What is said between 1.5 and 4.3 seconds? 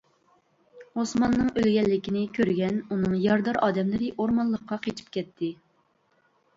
ئۆلگەنلىكىنى كۆرگەن ئۇنىڭ يارىدار ئادەملىرى